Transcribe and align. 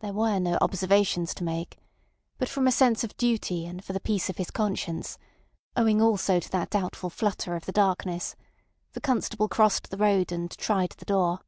There 0.00 0.12
were 0.12 0.40
no 0.40 0.58
observations 0.60 1.32
to 1.34 1.44
make; 1.44 1.78
but 2.38 2.48
from 2.48 2.66
a 2.66 2.72
sense 2.72 3.04
of 3.04 3.16
duty 3.16 3.66
and 3.66 3.84
for 3.84 3.92
the 3.92 4.00
peace 4.00 4.28
of 4.28 4.36
his 4.36 4.50
conscience, 4.50 5.16
owing 5.76 6.02
also 6.02 6.40
to 6.40 6.50
that 6.50 6.70
doubtful 6.70 7.08
flutter 7.08 7.54
of 7.54 7.64
the 7.64 7.70
darkness, 7.70 8.34
the 8.94 9.00
constable 9.00 9.48
crossed 9.48 9.90
the 9.90 9.96
road, 9.96 10.32
and 10.32 10.50
tried 10.58 10.90
the 10.98 11.04
door. 11.04 11.38